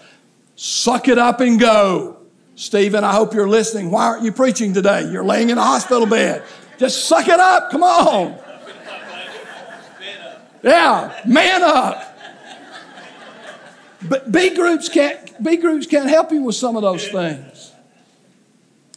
[0.55, 2.17] suck it up and go.
[2.55, 3.91] Stephen, I hope you're listening.
[3.91, 5.09] Why aren't you preaching today?
[5.11, 6.43] You're laying in a hospital bed.
[6.77, 7.71] Just suck it up.
[7.71, 8.39] Come on.
[10.63, 12.17] Yeah, man up.
[14.01, 17.71] But B groups can't B groups can't help you with some of those things.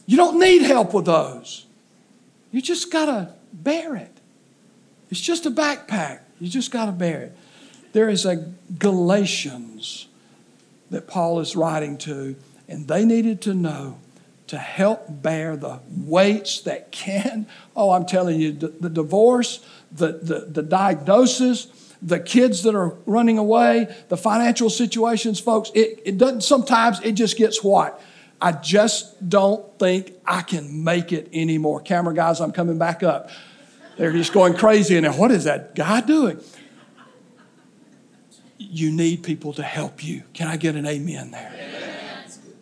[0.05, 1.66] You don't need help with those.
[2.51, 4.17] You just gotta bear it.
[5.09, 6.19] It's just a backpack.
[6.39, 7.37] You just gotta bear it.
[7.93, 10.07] There is a Galatians
[10.89, 12.35] that Paul is writing to,
[12.67, 13.97] and they needed to know
[14.47, 17.47] to help bear the weights that can.
[17.75, 21.65] Oh, I'm telling you, the, the divorce, the, the, the diagnosis,
[22.01, 27.13] the kids that are running away, the financial situations, folks, it, it doesn't, sometimes it
[27.13, 28.01] just gets what?
[28.39, 31.81] I just don't think I can make it anymore.
[31.81, 33.29] Camera guys, I'm coming back up.
[33.97, 35.13] They're just going crazy in there.
[35.13, 36.39] What is that guy doing?
[38.59, 40.23] You need people to help you.
[40.33, 41.53] Can I get an amen there?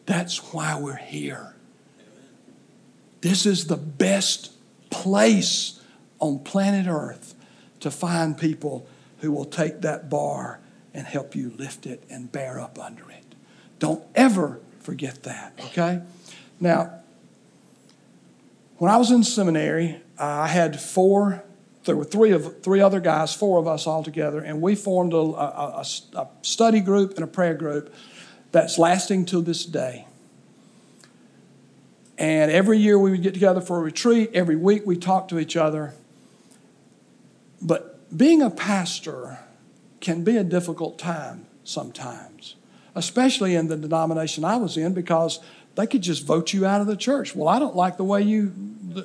[0.05, 1.55] That's why we're here.
[3.21, 4.51] This is the best
[4.89, 5.82] place
[6.19, 7.34] on planet Earth
[7.82, 8.88] to find people
[9.19, 10.59] who will take that bar
[10.93, 13.36] and help you lift it and bear up under it.
[13.80, 16.02] Don't ever forget that, okay?
[16.60, 17.00] Now,
[18.78, 21.44] when I was in seminary, I had four,
[21.86, 25.14] there were three of three other guys, four of us all together, and we formed
[25.14, 25.86] a, a, a,
[26.18, 27.94] a study group and a prayer group
[28.52, 30.06] that's lasting to this day.
[32.18, 34.30] And every year we would get together for a retreat.
[34.34, 35.94] Every week we talk to each other.
[37.62, 39.40] But being a pastor
[40.00, 42.56] can be a difficult time sometimes,
[42.96, 45.39] especially in the denomination I was in because
[45.76, 47.36] they could just vote you out of the church.
[47.36, 48.54] Well, I don't like the way you,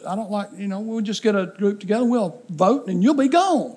[0.07, 3.14] I don't like, you know, we'll just get a group together, we'll vote, and you'll
[3.14, 3.76] be gone.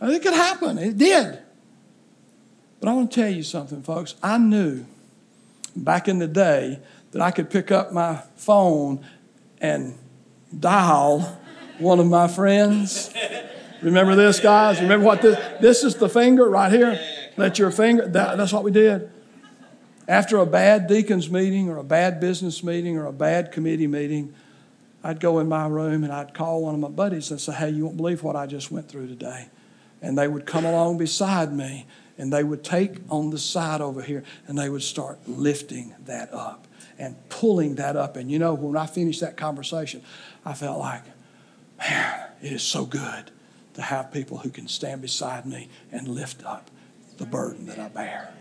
[0.00, 0.78] It could happen.
[0.78, 1.38] It did.
[2.80, 4.14] But I want to tell you something, folks.
[4.22, 4.84] I knew
[5.74, 6.80] back in the day
[7.12, 9.04] that I could pick up my phone
[9.60, 9.96] and
[10.56, 11.40] dial
[11.78, 13.12] one of my friends.
[13.82, 14.80] Remember this, guys?
[14.80, 15.38] Remember what this?
[15.60, 17.00] This is the finger right here.
[17.36, 18.06] Let your finger.
[18.06, 19.10] That, that's what we did.
[20.08, 24.34] After a bad deacons meeting or a bad business meeting or a bad committee meeting,
[25.04, 27.70] I'd go in my room and I'd call one of my buddies and say, "Hey,
[27.70, 29.48] you won't believe what I just went through today,"
[30.00, 31.86] and they would come along beside me
[32.16, 36.32] and they would take on the side over here and they would start lifting that
[36.32, 36.66] up
[36.98, 38.16] and pulling that up.
[38.16, 40.02] And you know, when I finished that conversation,
[40.44, 41.02] I felt like,
[41.78, 43.30] man, it is so good
[43.74, 46.70] to have people who can stand beside me and lift up
[47.18, 48.32] the burden that I bear.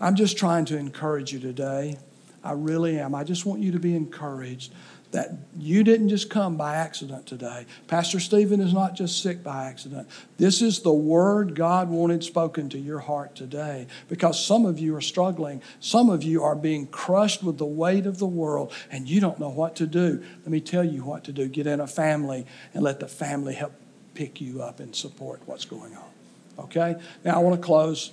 [0.00, 1.98] I'm just trying to encourage you today.
[2.44, 3.14] I really am.
[3.14, 4.72] I just want you to be encouraged
[5.12, 7.64] that you didn't just come by accident today.
[7.86, 10.08] Pastor Stephen is not just sick by accident.
[10.36, 14.94] This is the word God wanted spoken to your heart today because some of you
[14.96, 15.62] are struggling.
[15.80, 19.38] Some of you are being crushed with the weight of the world and you don't
[19.38, 20.22] know what to do.
[20.42, 21.48] Let me tell you what to do.
[21.48, 22.44] Get in a family
[22.74, 23.72] and let the family help
[24.14, 26.64] pick you up and support what's going on.
[26.64, 26.96] Okay?
[27.24, 28.10] Now I want to close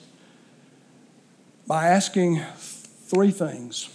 [1.67, 3.89] by asking three things.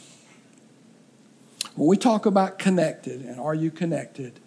[1.75, 4.41] When we talk about connected and are you connected,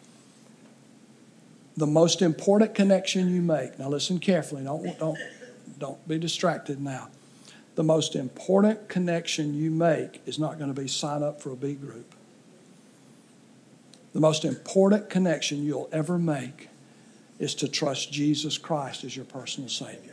[1.78, 5.18] the most important connection you make, now listen carefully, don't, don't,
[5.80, 7.10] don't be distracted now.
[7.76, 11.56] The most important connection you make is not going to be sign up for a
[11.56, 12.14] B group.
[14.14, 16.68] The most important connection you'll ever make
[17.40, 20.11] is to trust Jesus Christ as your personal Savior.